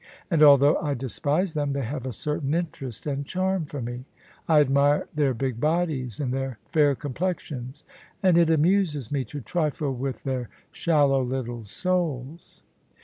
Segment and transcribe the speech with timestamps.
[0.31, 4.05] And, although I despise them, they have a certain interest and charm for me:
[4.47, 7.83] I admire their big bodies and their fair complexions,
[8.23, 12.63] and it amuses me to trifle with their shallow, little souls."